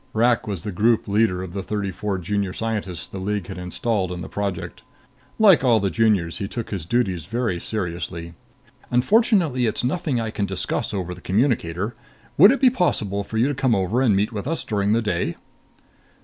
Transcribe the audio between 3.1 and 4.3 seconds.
League had installed in the